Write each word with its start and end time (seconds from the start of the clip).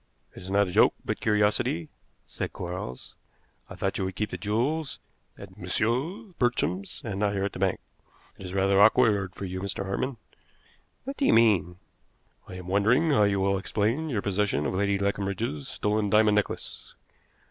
"It 0.33 0.41
is 0.41 0.49
not 0.49 0.67
a 0.67 0.71
joke, 0.71 0.95
but 1.05 1.19
curiosity," 1.21 1.89
said 2.25 2.53
Quarles. 2.53 3.13
"I 3.69 3.75
thought 3.75 3.99
you 3.99 4.05
would 4.05 4.15
keep 4.15 4.31
the 4.31 4.37
jewels 4.39 4.97
at 5.37 5.59
Messrs. 5.59 6.33
Bartrams 6.39 7.03
and 7.05 7.19
not 7.19 7.33
here 7.33 7.43
at 7.43 7.53
the 7.53 7.59
bank. 7.59 7.79
It 8.39 8.47
is 8.47 8.53
rather 8.55 8.81
awkward 8.81 9.35
for 9.35 9.45
you, 9.45 9.59
Mr. 9.59 9.85
Hartmann." 9.85 10.17
"What 11.03 11.17
do 11.17 11.25
you 11.27 11.33
mean?" 11.33 11.75
"I 12.47 12.55
am 12.55 12.65
wondering 12.67 13.11
how 13.11 13.25
you 13.25 13.39
will 13.39 13.59
explain 13.59 14.09
your 14.09 14.23
possession 14.23 14.65
of 14.65 14.73
Lady 14.73 14.97
Leconbridge's 14.97 15.67
stolen 15.67 16.09
diamond 16.09 16.33
necklace." 16.33 16.95